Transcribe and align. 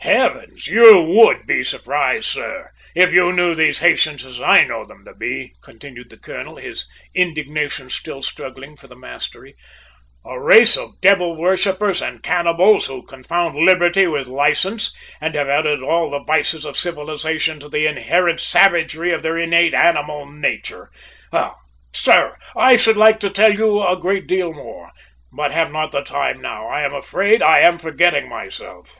"Heavens! 0.00 0.66
you 0.66 1.00
would 1.00 1.46
be 1.46 1.64
surprised, 1.64 2.26
sir, 2.26 2.70
if 2.94 3.14
you 3.14 3.32
knew 3.32 3.54
these 3.54 3.78
Haytians 3.78 4.26
as 4.26 4.38
I 4.38 4.62
know 4.66 4.84
them 4.84 5.06
to 5.06 5.14
be," 5.14 5.54
continued 5.62 6.10
the 6.10 6.18
colonel, 6.18 6.56
his 6.56 6.86
indignation 7.14 7.88
still 7.88 8.20
struggling 8.20 8.76
for 8.76 8.88
the 8.88 8.94
mastery 8.94 9.54
"a 10.22 10.38
race 10.38 10.76
of 10.76 11.00
devil 11.00 11.34
worshippers 11.34 12.02
and 12.02 12.22
cannibals, 12.22 12.88
who 12.88 13.02
confound 13.04 13.56
liberty 13.56 14.06
with 14.06 14.26
license, 14.26 14.92
and 15.18 15.34
have 15.34 15.48
added 15.48 15.82
all 15.82 16.10
the 16.10 16.22
vices 16.24 16.66
of 16.66 16.76
civilisation 16.76 17.58
to 17.58 17.70
the 17.70 17.86
inherent 17.86 18.38
savagery 18.38 19.12
of 19.12 19.22
their 19.22 19.38
innate 19.38 19.72
animal 19.72 20.26
nature. 20.26 20.90
Ah, 21.32 21.56
sir, 21.94 22.36
I 22.54 22.76
should 22.76 22.98
like 22.98 23.18
to 23.20 23.30
tell 23.30 23.54
you 23.54 23.82
a 23.82 23.96
great 23.98 24.26
deal 24.26 24.52
more, 24.52 24.90
but 25.32 25.52
have 25.52 25.72
not 25.72 25.90
the 25.90 26.02
time 26.02 26.42
now. 26.42 26.68
I 26.68 26.82
am 26.82 26.92
afraid 26.92 27.42
I 27.42 27.60
am 27.60 27.78
forgetting 27.78 28.28
myself. 28.28 28.94